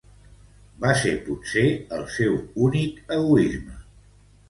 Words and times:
Va 0.85 0.93
ser 1.01 1.11
potser 1.27 1.65
el 1.99 2.03
seu 2.17 2.41
únic 2.71 3.01
egoisme. 3.21 3.83